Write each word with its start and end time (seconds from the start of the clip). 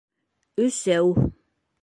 Өсәү. 0.67 1.15